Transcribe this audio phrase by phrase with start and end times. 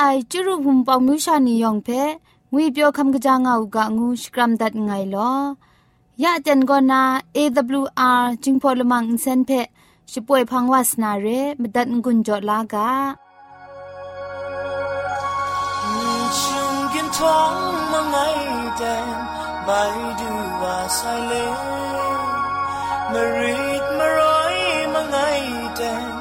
[0.00, 1.88] อจุรุภุมปองมิวชานียองเพ
[2.52, 5.32] งุยเปียวคำกะจางเอากะงูสกรัมดัดไงลอ
[6.22, 7.02] ยะเจนกอนา
[7.36, 9.50] AWR จิงพอลมังอินเซนเพ
[10.12, 11.26] ช่วยพังวาสนาเร
[11.60, 12.90] มดัดงุนจอลากะ
[17.16, 17.54] ท้อง
[17.92, 18.16] มาไง
[18.76, 18.96] แต่
[19.64, 19.68] ไป
[20.20, 20.30] ดู
[20.62, 21.32] ว่าสายเล
[23.12, 24.56] มารีดมาร้อย
[24.92, 25.16] มาไง
[25.76, 26.17] แต่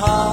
[0.00, 0.30] Bye.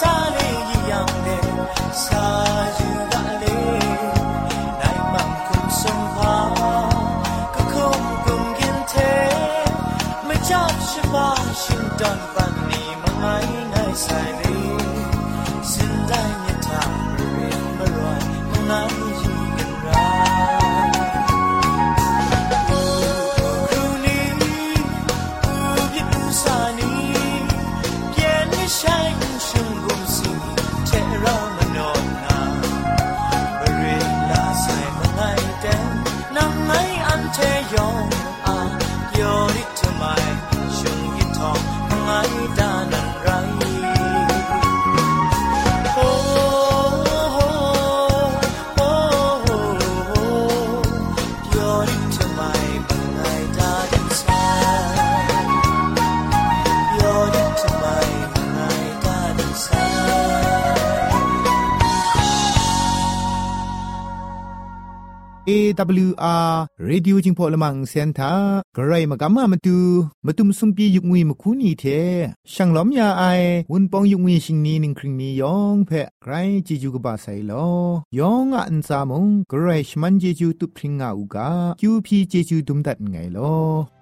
[0.00, 0.35] sun.
[65.48, 66.50] AWR
[66.88, 69.78] Radio จิงพอลมังเซ็นเตอร์ไกรมากามามาดู
[70.26, 71.84] มาตุมซุมปียุกงุยมคุนีเท
[72.52, 73.24] ช่างล้อมยาไอ
[73.70, 76.32] วุนปองยุกงุยชิงนี้นิงคริงนี้ยองแพะไกร
[76.66, 77.68] จิจูกบาไซลอ
[78.18, 81.48] ยองอันซามงไกรชมันจิจูตุพริงอาอูกา
[81.80, 83.95] คิวพีจิจูตุมดัดไงลอ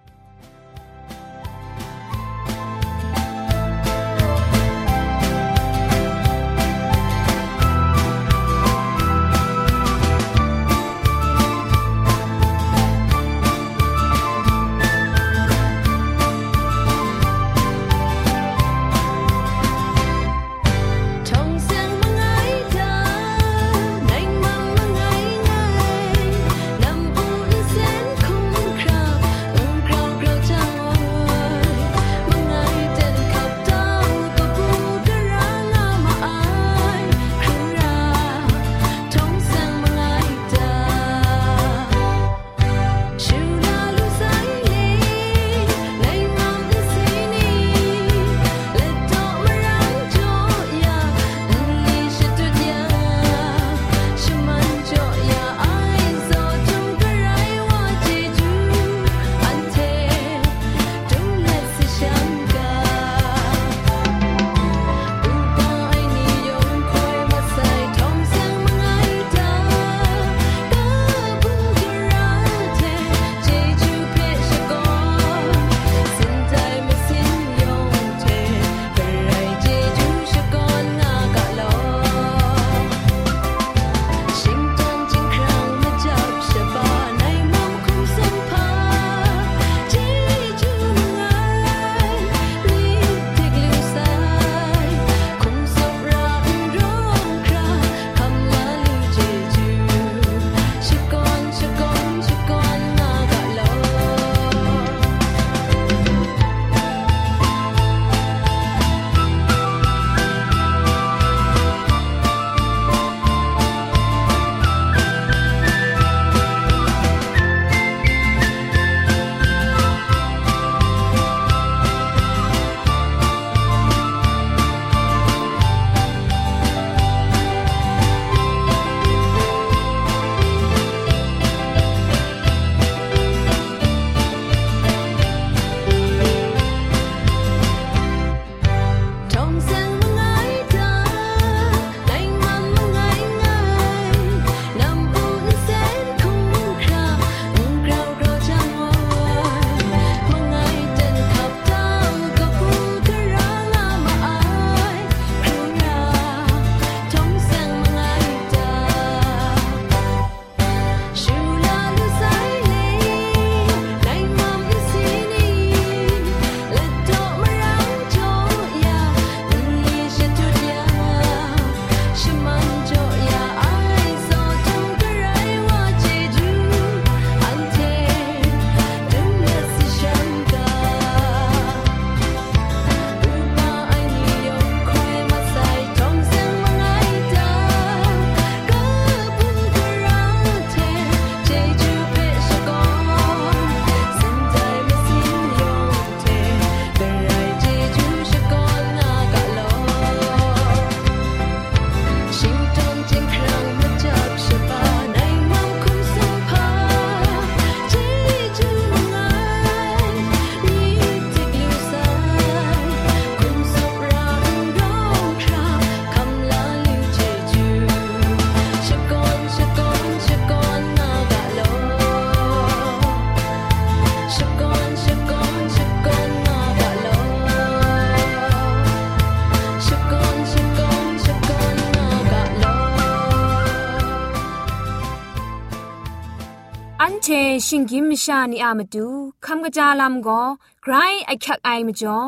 [238.24, 239.06] ชานีอามาดู
[239.46, 240.42] คำกระจาลำก็
[240.82, 240.94] ไกร
[241.26, 242.18] ไอคักไอมาจ่อ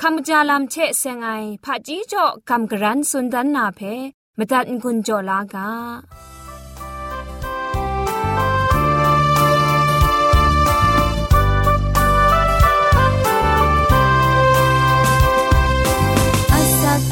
[0.00, 1.28] คำกระจาลำเชะเซงไอ
[1.64, 3.80] ผาจีจ่อคำกระรันสุนดันนาเพ
[4.38, 5.68] มาตัดกุญจ่อลากา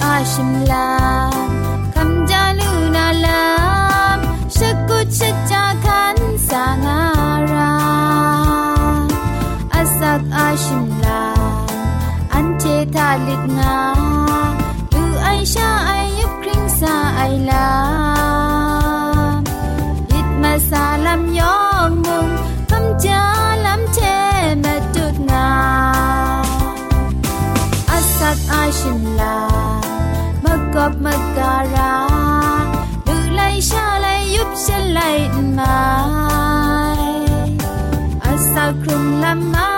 [0.03, 1.04] อาชิมลา
[38.67, 39.74] สักครุ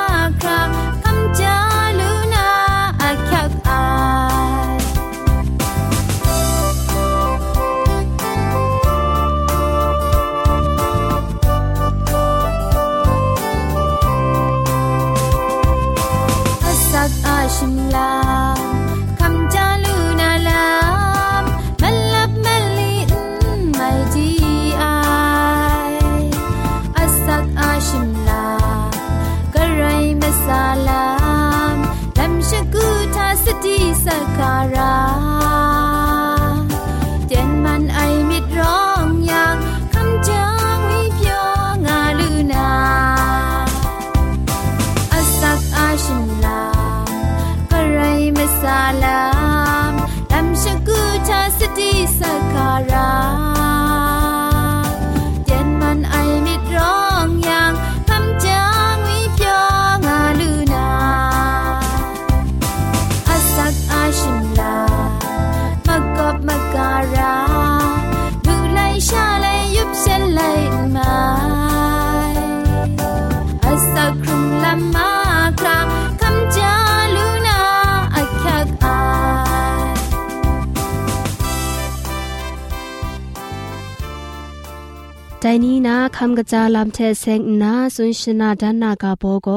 [85.64, 89.50] นี้นะคำกระจาลำเทเซงนาสุนชนาดานากาโบโก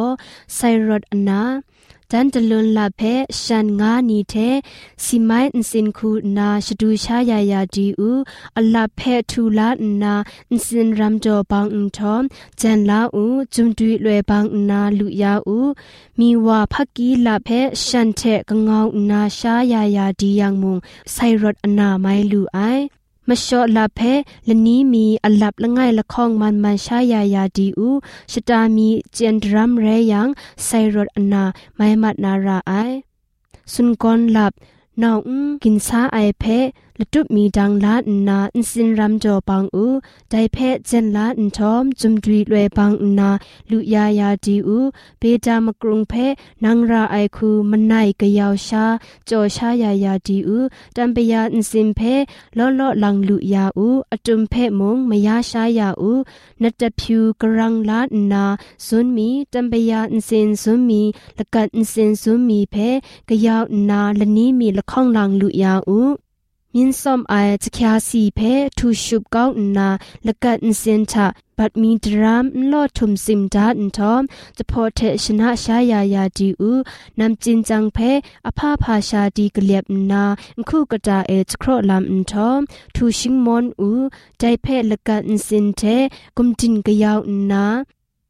[0.54, 0.58] ไซ
[0.88, 1.42] รดอนา
[2.10, 3.02] จันตะลุนลาเพ
[3.42, 4.34] ชันงานีเท
[5.04, 8.20] စီမိုင်းအစင်ခုနာရှဒူရှာယာယာဒီဦး
[8.58, 9.68] အလဖဲထူလာ
[10.02, 10.14] နာ
[10.54, 12.24] အစင်ရမ်ဂျောဘောင်အန်ထ ோம்
[12.60, 15.70] ဂျန်လာဦးဂျုံတွီလွယ်ဘောင်နာလူယာဦး
[16.18, 20.76] မီဝါဖကီလာဖဲရှန်တဲ့ကငေါနာရှာယာယာဒီယံမုံ
[21.14, 22.84] ဆိုင်ရတ်အနာမိုင်လူအိုင်
[23.29, 23.99] มชอลาเพ
[24.47, 27.89] ละนี้มีอัลับละง่ายละคองมันมันชายายาดีอู
[28.31, 30.27] ชะตามีเจนดรัมเรยัง
[30.65, 31.43] ไซรดอนา
[31.75, 32.71] ไม่มัดนาราไอ
[33.73, 34.53] สุนกอนลับ
[35.01, 35.29] นอง
[35.63, 36.43] กินซาไอเพ
[37.01, 37.95] လတုမီဒန်းလာ
[38.27, 39.97] နာအင်စင်ရမ်ဂျောပန်းဦး
[40.31, 43.29] ဒိုင်ဖဲဂျန်လာအန်ထ ோம் ဂျုံဒွီလွယ်ပန်းနာ
[43.69, 44.87] လူယာယာဒီဦး
[45.21, 46.25] ဘေတာမကရုံဖဲ
[46.63, 48.85] နန်ရာအိုက်ခုမနိုင်ကယောက်ရှာ
[49.29, 52.13] ကြော်ရှာယာယာဒီဦးတံပယာအင်စင်ဖဲ
[52.57, 56.21] လောလောလန်လူယာဦးအတုံဖဲမုံမယာရှာယာဦး
[56.61, 57.99] နတ်တဖြူကရန်လာ
[58.31, 58.45] နာ
[58.85, 61.01] ဇွန်မီတံပယာအင်စင်ဇွန်မီ
[61.37, 62.89] လကန်အင်စင်ဇွန်မီဖဲ
[63.29, 66.09] ကယောက်နာလနီမီလခေါန်လန်လူယာဦး
[66.75, 68.39] มินซอมไอจะคยาสีเพ
[68.77, 69.89] ทูชุบก้าวนา
[70.27, 74.23] ละกัดอินเซนทะบัดมีดรามลอดทุมซิมดาอินทอม
[74.57, 76.71] จะพอเทชนะชายายาดีอู
[77.19, 77.97] นำจินจังเพ
[78.45, 80.23] อภาพาชาดีกเลียบนา
[80.69, 82.59] คู่กระดาเอจครอลำอินทอม
[82.95, 83.91] ทูชิงมอนอู
[84.39, 85.81] ใจเพละกัดอินเซนเท
[86.37, 87.19] กุมจินกะยาว
[87.51, 87.65] นา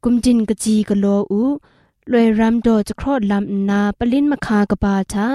[0.04, 1.42] กุมจินกะจีกะโลอู
[2.12, 5.26] ลวยรำโดจะครอดลำนาปลินมะคากบาทา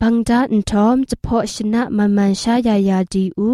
[0.00, 3.50] บังจาอันทอมจะพอชนะมันมันชายายาดีอู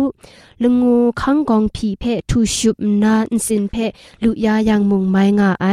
[0.63, 3.77] ลงูขังกองผีเพทูชุบนาอินสินเพ
[4.23, 5.67] ลุยายังมุงไม้งาไอ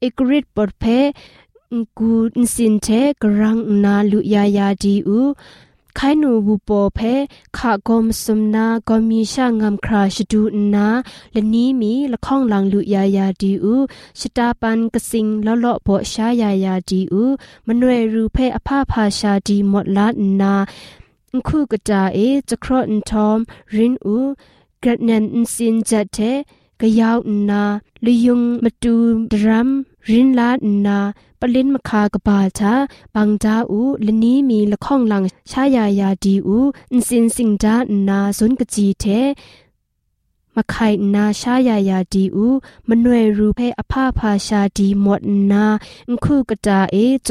[0.00, 0.84] เอกริดปดเพ
[1.98, 2.86] กูอินสินเท
[3.22, 5.20] กรังนาลุยายาดีอู
[6.00, 7.00] ไขนูบูโปเพ
[7.56, 10.42] ขากอมสมนากอมีช่างงามคราชดู
[10.74, 10.88] นา
[11.32, 13.74] และนี้มีละข้องหลังลุยายาดีอู
[14.20, 17.24] ชตาปันกสิงละเลาะโบชายายาดีอู
[17.66, 20.06] มนเวรูเพอภาพาชาดีหมดละ
[20.40, 20.54] นา
[21.46, 23.38] คู่กระจาเอจะครอนทอม
[23.74, 24.18] รินอู
[24.82, 26.18] กระนันอินสินจัดเท
[26.80, 27.18] กะยาว
[27.50, 27.62] นา
[28.04, 28.94] ลยุงมาตู
[29.30, 29.70] ดรัม
[30.09, 30.49] รินลา
[30.85, 30.99] นา
[31.39, 32.73] ปลินมคากบาชา
[33.15, 36.57] บังจาอูลนี้มีละข้องหลังชายายาดีอู
[36.91, 37.75] อินสินสิงจา
[38.07, 39.05] นาสนกจีเท
[40.55, 42.47] มะไข่นาชายายาดีอู
[42.89, 45.65] มนเวรูเพอภาพาชาดีหมดนา
[46.07, 46.95] อันคู่กระจาเอ
[47.25, 47.27] จ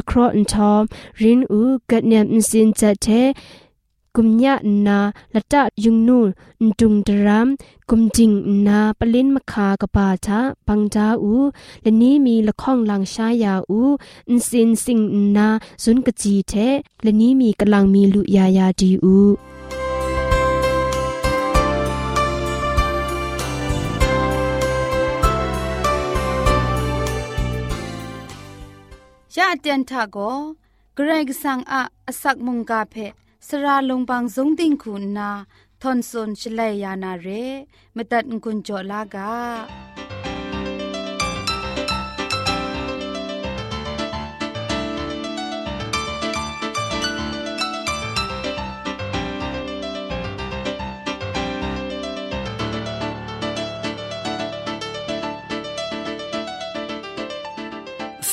[4.20, 4.56] กุมยะ
[4.88, 5.00] นา
[5.36, 6.20] ละตะยุงนู
[6.64, 7.48] นดุงดราม
[7.90, 8.32] กุมจิง
[8.68, 11.36] นาปลินมคากบาทาปังจาอู
[11.82, 13.82] และนี้มีละข้องหลังชายาอู
[14.30, 15.00] อินสินสิง
[15.38, 15.48] นา
[15.84, 16.54] ซุนกจีเท
[17.04, 19.18] และนี้มีกำลังมีลุยายาดีอู
[29.36, 30.18] ยะเตียนทาโก
[30.96, 32.96] เกรกสังอะอสักมุงกาเพ
[33.49, 35.31] สระลงบางสงติงคุณนา
[35.83, 37.29] ทอนซนชลัยยานาเร
[37.97, 39.33] มตัดกุญจลากา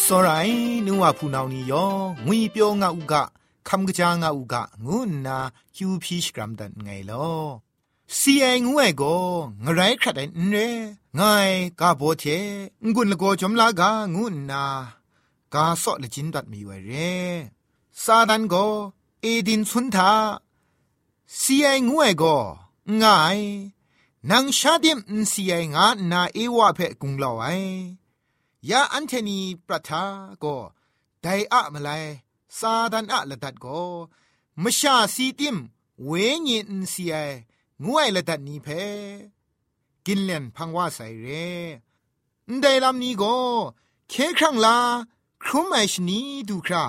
[0.06, 1.94] စောရိုင်းနူဝဖူနောင်နီယော
[2.26, 3.14] ငွေပြောငါဥက
[3.69, 5.39] คำกระจางอูกะงูนา
[5.75, 7.29] คิวพีชกรัมดันไงลอ
[8.19, 9.03] ซีไองูไอโก
[9.65, 10.57] งไรขัดไอนเร
[11.19, 11.33] งไา
[11.81, 12.25] กาโบเท
[12.95, 14.65] งุนละโกจมลากางูนา
[15.55, 16.93] กาสอละจินดัดมีไวเร
[18.03, 18.55] ซาดันโก
[19.21, 20.13] เอดินสุนทา
[21.41, 22.25] ซีไองูไอโก
[23.03, 23.41] งไาย
[24.31, 24.99] นังชาดิม
[25.33, 27.47] ซีไองานาเอวะเพกุงลอไอ
[28.71, 30.05] ยาอันเทนีปรัทา
[30.41, 30.45] โก
[31.23, 31.91] ไดอะมาไล
[32.59, 33.67] ซาดันอะละดัดโก
[34.63, 35.57] มชาซีติม
[36.05, 36.11] เว
[36.49, 37.17] ญินซีไอ
[37.85, 38.69] งวยละดัดนี้เพ
[40.07, 41.29] กินเล่นพังว่าใส่เร
[42.61, 43.37] ได้ลำนี้ก็
[44.09, 44.79] เคครั้งลา
[45.43, 46.85] ครุมไอชนีดูครา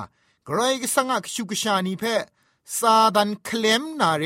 [0.48, 2.04] กรายกสังอักชุกชานีเพ
[2.78, 4.26] ซาดันเคลมนาเร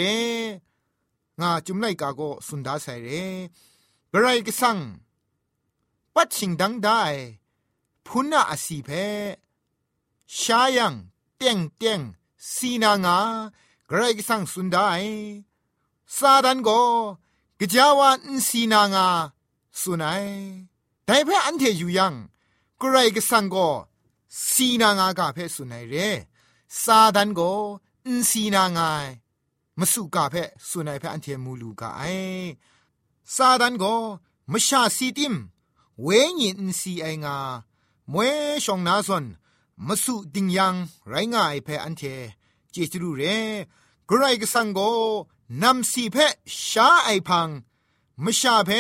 [1.40, 3.10] งาจุมไลกาโกสุนดาใส่เร
[4.14, 4.78] กรายกสัง
[6.14, 7.02] ปัดชิงดังได้
[8.06, 8.90] พุนาอสีเพ
[10.40, 10.96] ชายัง
[11.42, 12.02] เตียงเตียง
[12.54, 13.18] สีนางา
[13.90, 14.88] กรกสังสุนได้
[16.18, 16.70] ซาดันโก
[17.60, 19.08] กจาวานสีนางา
[19.82, 20.26] สุนัย
[21.06, 22.14] แต่เพ่อันเทอยู่ยัง
[22.82, 23.56] กรกสังโก
[24.52, 25.96] สีนางากาเพสุนัยเร
[26.84, 27.42] ซาดันโก
[28.06, 29.06] อินสีนางาย
[29.80, 30.36] มสุกาเพ
[30.70, 32.02] สุนัยเพ่อันเทมูลูกาไอ
[33.36, 33.84] ซาดันโก
[34.52, 35.34] มชาสีติม
[36.02, 36.08] เว
[36.40, 37.38] ญินสีไองา
[38.12, 38.32] มวย
[38.66, 39.26] ชองนาซอน
[39.88, 40.76] มสุดิงยัง
[41.08, 42.04] ไรง่ายเพออันเท
[42.72, 43.24] เจจรูเร
[44.10, 44.80] กรกสังโก
[45.64, 46.18] นำสีเพ
[46.70, 47.50] ชาไอพัง
[48.24, 48.72] มชาเพ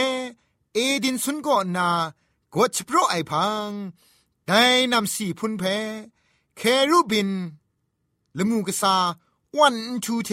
[0.73, 1.89] เอดินสุนโกนา
[2.55, 3.69] กดโปรไอพัง
[4.47, 4.63] ได้
[4.93, 5.63] นำสีพุนเพ
[6.57, 7.29] เครูบิน
[8.37, 8.95] ละมูกษา
[9.57, 10.31] วันทูเท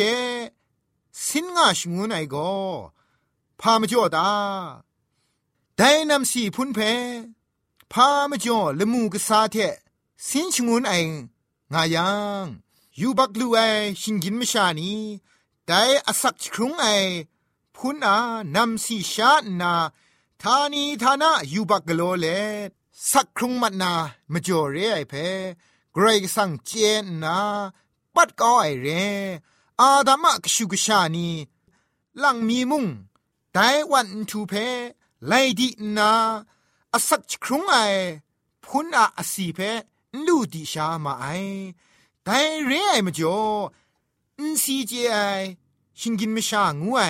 [1.24, 2.36] สินงาชงูไอโก
[3.60, 4.30] พามจ่อตา
[5.76, 6.78] ได้นำสีพุนเพ
[7.92, 9.56] พามจ่อละมูกษาเท
[10.24, 10.94] สินชงุนไอ
[11.72, 12.10] งายั
[12.44, 12.46] ง
[13.00, 13.58] ยูบักลูไอ
[14.00, 14.92] ชิงกินมชานี
[15.66, 16.86] แต่อสักครุงไอ
[17.74, 18.16] พุนอา
[18.54, 19.72] นำสีชานา
[20.42, 22.26] ทานีทานะยูบักกโลเล
[23.10, 23.92] สักครุงมันนา
[24.32, 25.14] มจ่อเรไอเพ
[25.92, 26.70] เกรกสังเจ
[27.02, 27.38] นนา
[28.14, 28.86] ปัดก้อไอเร
[29.80, 31.28] อาดามะกชุกชานี
[32.22, 32.86] ลังมีมุง
[33.52, 34.52] แต่วันทูเพ
[35.26, 36.10] ไลดีนา
[36.94, 37.76] อสักครุงไอ
[38.64, 39.60] พุนอาอสีเพ
[40.26, 41.26] ลูดิชามาไอ
[42.24, 43.40] แต่เรื่องไอมจ่อ
[44.38, 45.16] อินซีเจไอ
[45.98, 47.02] ชิงกินไม่ช่างูไอ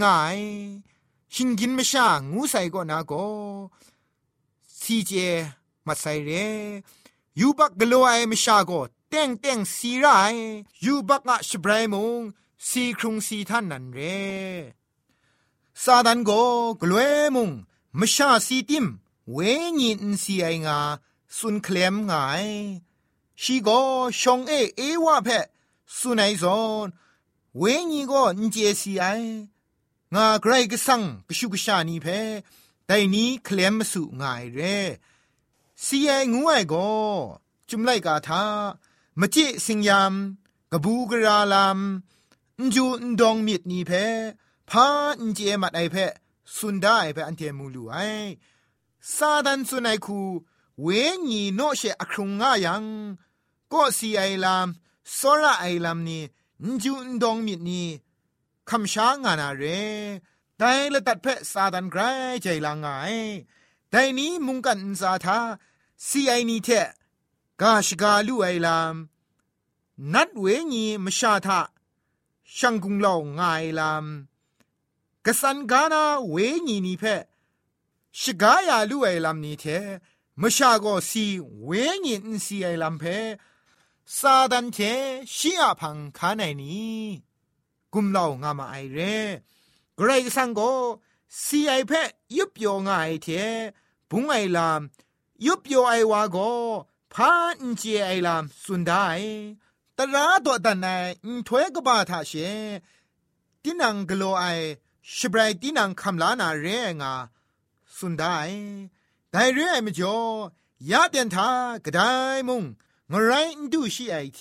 [0.00, 0.40] ง่าย
[1.34, 3.12] ชิงกินไม่ช่างูใส่ก็นาโก
[4.80, 5.12] ซีเจ
[5.86, 6.30] มาใส่เร
[7.40, 10.06] ยูบักกลัวไอไม่ช่าก็เต้งเต้งซีไร
[10.84, 12.20] ยูบักอะชบรายมง
[12.68, 13.98] ซีครุงซีท่านนั่นเร
[15.82, 16.30] ซาดันโก
[16.80, 17.00] กลัว
[17.34, 17.50] มง
[17.98, 18.86] มชาซีติม
[19.32, 19.36] เว
[19.80, 20.78] ญินซีไองา
[21.38, 22.12] สุนเคลมไง
[23.42, 23.68] ชีโก
[24.20, 25.28] ชงเอเอวะเพ
[25.98, 26.86] สุนัยซอน
[27.58, 29.04] เวญีก็นเจซีไอ
[30.14, 32.06] งาไกรก็สังกชุกชานีเพ
[32.86, 34.60] แต่นี้เคลมสุงายเร
[35.84, 36.88] ซีไองูไอก็
[37.68, 38.44] จุมไลกาทา
[39.20, 40.14] มจิสิงยาม
[40.72, 41.78] กบูกราลาม
[42.74, 43.92] จูนดองมิดนีเพ
[44.70, 44.86] พา
[45.20, 45.96] อินเจมัดไอเพ
[46.56, 47.96] สุนได้เพอันเทมูลูไอ
[49.14, 50.20] ซาดันสุนัยคู
[50.82, 50.88] เว
[51.30, 52.84] ญีโนเชอครุงงายัง
[53.72, 54.68] ก็สีไอลาม
[55.18, 56.22] สระไอลามนี่
[56.82, 57.88] จูนดองมิดนี่
[58.68, 59.62] คำช้างานาเร
[60.58, 62.00] แต่ละตัดเพะซาดันไกร
[62.42, 62.86] ใจลางไง
[63.90, 65.38] แต่นี้มุงกันซาทา
[66.06, 66.68] สีไอนี่เท
[67.60, 68.94] กาชกาลูไอลาม
[70.14, 71.60] นัดเวญีมชาทา
[72.56, 74.04] ช่างกุงเล่าง่ายลาม
[75.24, 77.22] กสันกานาเวญีนี่เพะ
[78.20, 79.64] ชกายาลูไอลามนี่เท
[80.40, 81.26] มชาโกสี
[81.64, 81.70] เว
[82.06, 83.04] ญินสีไอลัมเพ
[84.18, 84.78] ซาดันเท
[85.34, 87.02] ชีอาพังคาไนนี้
[87.92, 88.98] กุมเล่างามาไอเร
[89.96, 90.60] เกรกสังโก
[91.44, 91.92] สีไอเพ
[92.36, 93.28] ยุบโยงไอเท
[94.10, 94.80] บุงไอลาม
[95.46, 96.36] ยุบโยไอวาโก
[97.12, 99.06] พาอินเจไอลามสุนได้
[99.96, 100.86] ตราตัวตันไอ
[101.24, 102.32] อินถวยกบาทาเช
[103.62, 104.44] ตินังกโลไอ
[105.16, 106.66] ชบรายตินังคำลานาเร
[107.00, 107.12] งา
[107.96, 108.36] สุนได้
[109.36, 110.18] แต่เรื่องไอ้มจ่อ
[110.90, 111.48] ยาเดียนทา
[111.84, 112.00] กระได
[112.48, 112.62] มุง
[113.10, 113.32] งไร
[113.72, 114.40] ดูชีไอเท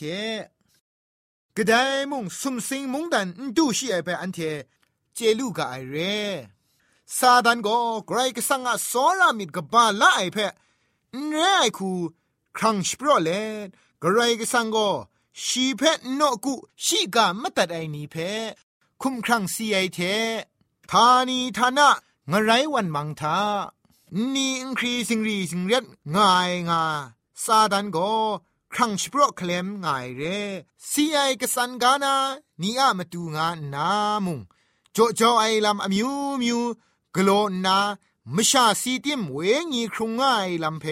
[1.57, 1.73] กระได
[2.11, 3.27] มุงสุมสิงมุงดัน
[3.57, 4.39] ดูชีไอไปอันเท
[5.13, 5.97] เจลูกไอเร
[7.17, 7.77] ซาดันก็
[8.07, 10.37] ไกรกสังอาสอรามิดกบาละไอเพ
[11.13, 11.91] นเรไอคู
[12.57, 13.29] ครั้งสปรเล
[14.03, 14.89] กไรกสังก็
[15.43, 16.53] ชีเพนโนกุ
[16.85, 18.15] ชีกามตัดไอนีเพ
[19.01, 19.99] คุมครั้งซีไอเท
[20.91, 21.89] ทานีทานะ
[22.31, 23.39] งไรวันมังทา
[24.15, 25.83] นี่อิงครีสิงรีสิงเรียด
[26.15, 26.83] ง่ายงา
[27.43, 27.97] ซาดันโก
[28.73, 30.21] ครั้งชโปรเคลมง่ายเร
[30.89, 32.15] ซีไอกสันกานา
[32.61, 33.87] นี่อะมาตูงานา
[34.25, 34.39] มุง
[34.93, 36.09] โจโจไอลำอมิว
[36.41, 36.59] มิว
[37.15, 37.29] กโล
[37.65, 37.77] นา
[38.35, 39.37] มชาสีติมเว
[39.71, 40.85] งีครุงง่ายลำเพ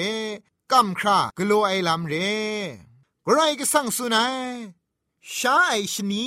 [0.71, 2.13] กัมครากโลไอลำเร
[3.25, 4.35] กรก็สั่งสุนัย
[5.37, 6.25] ชาไอชนี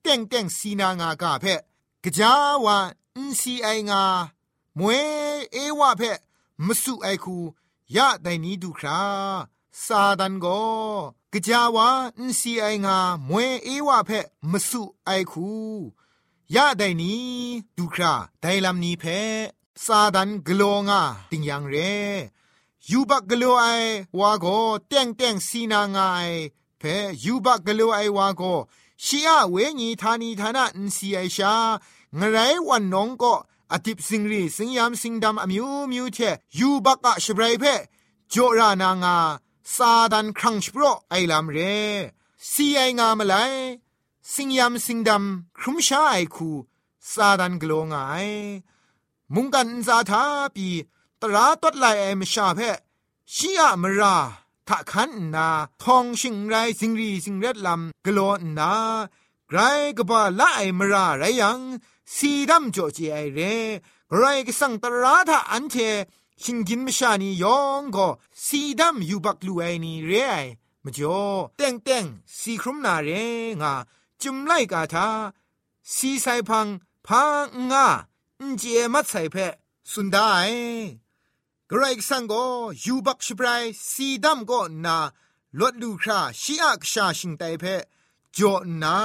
[0.00, 1.44] เต่งเต่งสีนางากาเพ
[2.04, 2.32] กจา
[2.64, 2.78] วา
[3.16, 4.04] อินซีไองา
[4.78, 5.02] มวย
[5.52, 6.02] เอวะเพ
[6.66, 7.36] มสุไอคู
[7.96, 9.02] ยะไดนี้ดูครา
[9.84, 10.46] ซาดันโก
[11.32, 14.10] กจาวาอินซีไองามวยเอวะเพ
[14.50, 15.50] มสุไอคู
[16.54, 17.24] ยะไดนี้
[17.76, 19.04] ดูคราไดลำนี้เพ
[19.84, 21.76] ซาดันกโลงาติงยังเร
[22.90, 23.66] ยูบักกโลไอ
[24.18, 24.46] วาโก
[24.88, 26.30] เต่งเต่งสีนางาย
[26.78, 26.82] เพ
[27.24, 28.42] ยูบักกโลไอวาโก
[29.04, 31.54] ชียเวญีทานีทานะอินซีไอชา
[32.18, 32.36] งไร
[32.68, 33.34] วันน้องก็
[33.72, 36.18] อติปสิงรีสิงยามสิงดำอมิวมิวเท
[36.58, 37.64] ยูบักอะชบรายเพ
[38.30, 39.16] โจรานางา
[39.74, 41.58] ซาดันครังชโปรไอลามเร
[42.50, 43.34] ซีไองามไล
[44.32, 46.50] สิงยามสิงดำครุมชาไอคู
[47.12, 47.98] ซาดันกลงไอ
[49.34, 50.22] มุงกันซาทา
[50.54, 50.68] ปี
[51.20, 52.60] ตราตดไลไอมชาเพ
[53.34, 54.16] ชียมรา
[54.68, 55.48] ถ้าขันนา
[55.82, 58.72] ทองชิงไรสิงรีสิงเร็ดลำกลอนนา
[59.48, 59.58] ไกร
[59.98, 61.60] กบาละไอมราไรยัง
[62.16, 63.54] สีดำโจจีไอเร่
[64.16, 65.76] ไรก็สังตราถ้าอันเท
[66.42, 68.08] ชิงกินมชานียองก็
[68.46, 70.34] สีดำอยู่บักลูไอนี่เร่ไอ
[70.84, 71.20] มจ่อ
[71.56, 72.04] เต็งเต็ง
[72.38, 73.08] สีครุมนาเร
[73.60, 73.74] งา
[74.20, 75.08] จุมไลกาทา
[75.94, 76.66] สีไซพัง
[77.06, 77.86] พังงา
[78.58, 78.62] เจ
[78.94, 79.36] มัดใส่เพ
[79.90, 80.32] สุนได้
[81.70, 82.44] กรกสังก็
[82.84, 84.98] ยูบักชบรายสีดำก็นา
[85.60, 87.64] ลดลูคราชีอักชาชิงไตเพ
[88.36, 88.96] จอนา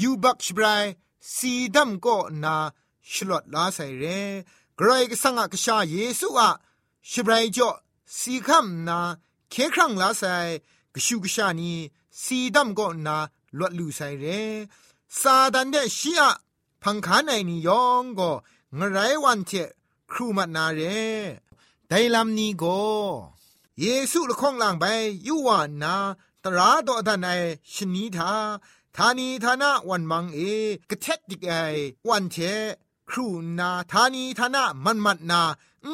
[0.00, 0.84] ยูบักชบราย
[1.34, 2.56] สีดำก็นา
[3.12, 4.04] ชลดลาใส่เร
[4.78, 6.50] กรก็สังกชาเยซูอะ
[7.10, 7.68] ชบรายจอ
[8.18, 8.98] สีคำนา
[9.50, 10.34] เคครั้งลาใส่
[10.94, 11.72] กชูกชานี
[12.22, 13.16] สีดำก็นา
[13.58, 14.24] ลดลูใส่เร
[15.20, 16.30] ซาดันเดชีอะ
[16.82, 18.30] พังคาในนิยองก็
[18.78, 19.50] งไรวันเท
[20.10, 20.80] ครูมานาเร
[21.88, 22.64] ไดลัมนีโก
[23.80, 24.84] เยซูละข้องล่างไป
[25.26, 25.94] ยูวานา
[26.44, 27.28] ตราดอดันไอ
[27.72, 28.32] ชนีทา
[29.00, 30.38] ทานีทานะวันมังเอ
[30.90, 31.52] กระเทดดิกไอ
[32.08, 32.36] วันเท
[33.10, 33.26] ครู
[33.58, 35.42] นาทานีทานะมันมัดนา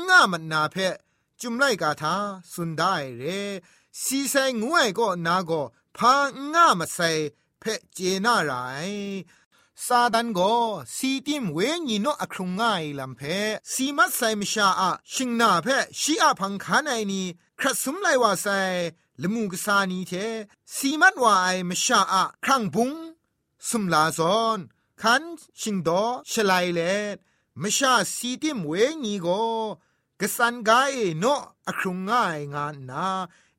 [0.08, 0.76] ง่ามันนาเพ
[1.40, 2.14] จุมไลกาทา
[2.52, 3.22] สุนได้เร
[4.02, 5.62] สีใสงวยก็นาก็
[5.96, 6.14] พา
[6.54, 7.10] ง่ามาใส่
[7.60, 8.52] เพเจนาไร
[9.86, 10.40] ซาดันโก
[10.96, 13.20] สีติมเวญีโนอครุงง่ายลำเพ
[13.72, 15.66] สีมัดไซมชาอะชิงนาเพ
[16.00, 17.22] ชีอาพังคานไอนี
[17.58, 18.46] ครัสุมไลว่าไซ
[19.22, 20.12] ละมูกสานีเท
[20.74, 22.90] สีมัดว่าไอมชาอะครั้งบุง
[23.68, 24.58] สุมลาซอน
[25.02, 25.22] คัน
[25.60, 25.88] ชิงโด
[26.30, 26.80] ชลายเล
[27.62, 28.72] มชาสีติมเว
[29.04, 29.28] ญีโก
[30.20, 31.24] กสันกายโน
[31.68, 33.08] อครุงง่ายงานนา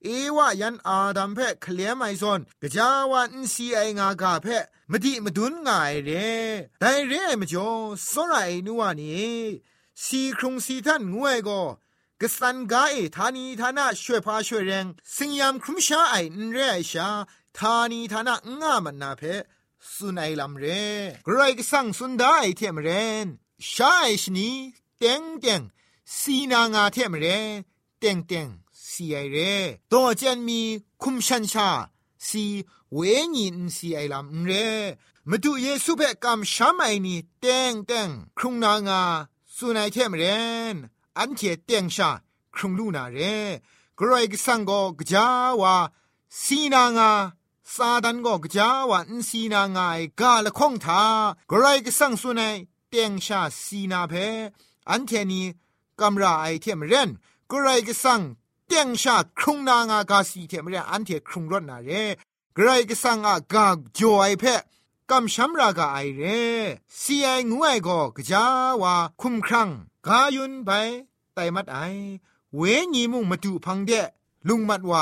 [0.03, 4.47] เอวะยันอาดัมเพเคลียไมซอนกะจาวันซีไองากาเพ
[4.91, 6.09] มดิมดุนง่ายเร
[6.79, 7.69] ไดเรมจ่อ
[8.11, 8.33] สไร
[8.65, 9.41] นัวนี่
[10.03, 11.61] สีครุงสีท่านงวยก็
[12.21, 17.09] กสันกาเอทานีทานะช่วยพาช่วยแรงสิงยามครุมชาไอนเรไอชา
[17.57, 19.21] ทานีทานะง่ามันนาเพ
[19.91, 20.65] สุนัยลำเร
[21.27, 22.89] กรก็สั่งสุนได้เทมเร
[23.25, 23.27] น
[23.71, 24.49] ชาไอชนี
[24.97, 25.61] เต็งเต็ง
[26.17, 27.27] สีนางาเทมเร
[27.99, 28.47] เต็งเต็ง
[28.89, 29.37] สีไอเร
[29.91, 30.61] ตัวเจนมี
[31.03, 31.69] คุมชันชา
[32.27, 32.45] สี
[32.93, 32.99] เว
[33.37, 34.51] ญินสีไอลำเร
[35.29, 39.03] มาดูเยซูเบกำช้ำไอนี่เต็งเต็งครุงนางา
[39.55, 40.23] สุนัยเทมเร
[40.73, 40.75] น
[41.19, 42.09] อันเทเต็งชา
[42.55, 43.19] ครุงลูนาเร
[43.99, 45.25] กรอยกสังโกกจา
[45.61, 45.75] วา
[46.41, 47.11] สีนางา
[47.73, 51.03] ซาดันก็กจาวาอันสีนางายกาละคงทา
[51.51, 52.55] กรายกสังสุนัย
[52.89, 54.13] เตียงชาสีนาเพ
[54.89, 55.41] อันเทนี
[55.99, 57.09] กำราไอเทมเรน
[57.51, 58.21] กรายกสัง
[58.67, 61.89] เตียงชาครุงนางากาสีเทมเรนอันเทครุงรถนาเร
[62.57, 64.43] กรายกสังอากาจอยเพ
[65.09, 66.23] กำช้ำรากาไอเร
[67.01, 68.45] สีไองวยก็กจา
[68.81, 69.69] วาคุมครัง
[70.07, 70.71] กายุนไป
[71.33, 71.77] ไตมัดไอ
[72.55, 72.61] เว
[72.93, 73.91] ญีมุ่งมาดูพังเด
[74.47, 74.93] ลุงมัดไหว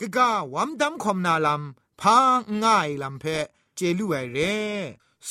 [0.00, 3.24] กะกาวัมดำคอมนาลำพางง่ายลำเพ
[3.74, 4.38] เจลู่ไอเร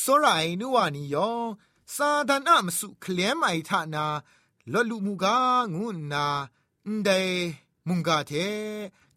[0.02, 1.48] สรายนัวนิยอง
[1.96, 4.06] ซาดานอะมสุเคลมไอทานา
[4.74, 5.38] ลอลุมูกา
[5.74, 6.28] งุนนา
[7.04, 7.10] เด
[7.88, 8.32] มุงกาเท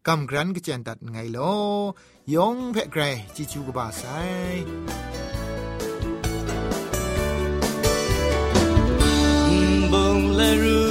[0.07, 1.55] กำกรันกเจนตัดไงลอ
[2.33, 3.01] ยองเพะไกร
[3.35, 4.03] จิจูกบาไซ
[9.91, 10.90] 梦来如